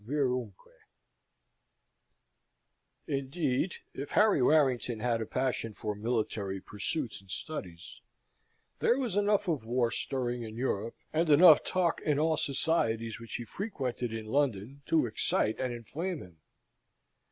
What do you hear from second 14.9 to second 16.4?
excite and inflame him.